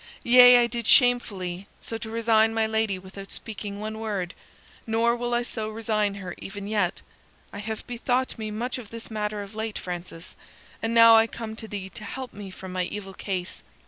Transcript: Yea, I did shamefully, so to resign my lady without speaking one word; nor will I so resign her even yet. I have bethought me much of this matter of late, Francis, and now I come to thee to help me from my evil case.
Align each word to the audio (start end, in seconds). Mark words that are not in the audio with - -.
Yea, 0.23 0.57
I 0.57 0.65
did 0.65 0.87
shamefully, 0.87 1.67
so 1.79 1.95
to 1.95 2.09
resign 2.09 2.55
my 2.55 2.65
lady 2.65 2.97
without 2.97 3.31
speaking 3.31 3.79
one 3.79 3.99
word; 3.99 4.33
nor 4.87 5.15
will 5.15 5.31
I 5.35 5.43
so 5.43 5.69
resign 5.69 6.15
her 6.15 6.33
even 6.39 6.67
yet. 6.67 7.03
I 7.53 7.59
have 7.59 7.85
bethought 7.85 8.35
me 8.39 8.49
much 8.49 8.79
of 8.79 8.89
this 8.89 9.11
matter 9.11 9.43
of 9.43 9.53
late, 9.53 9.77
Francis, 9.77 10.35
and 10.81 10.95
now 10.95 11.15
I 11.15 11.27
come 11.27 11.55
to 11.55 11.67
thee 11.67 11.87
to 11.91 12.03
help 12.03 12.33
me 12.33 12.49
from 12.49 12.71
my 12.71 12.85
evil 12.85 13.13
case. 13.13 13.61